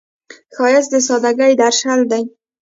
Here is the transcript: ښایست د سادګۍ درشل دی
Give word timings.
ښایست 0.55 0.89
د 0.91 0.95
سادګۍ 1.07 1.51
درشل 1.61 1.99
دی 2.11 2.23